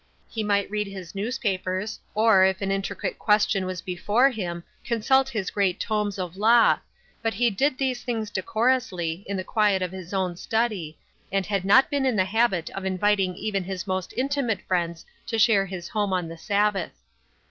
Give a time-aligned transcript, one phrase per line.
[0.27, 5.29] He might read his newspapers, or, if an intricate ques tion was before him, consult
[5.29, 6.79] his great tomes of law,
[7.21, 10.97] but he did those things decorously, in the quiet of his own study,
[11.31, 12.39] and had not been in the 80 THE UNEXPECTED.
[12.39, 16.93] habit of inviting even his most intimate friends to share his home on the Sabbath.